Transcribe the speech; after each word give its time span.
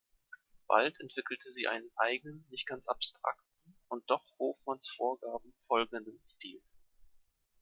Bald 0.67 0.99
entwickelte 0.99 1.51
sie 1.51 1.67
einen 1.67 1.91
eigenen, 1.95 2.47
nicht 2.49 2.65
ganz 2.65 2.87
abstrakten 2.87 3.77
und 3.87 4.09
doch 4.09 4.25
Hofmanns 4.39 4.89
Vorgaben 4.95 5.53
folgenden 5.59 6.19
Stil. 6.23 6.59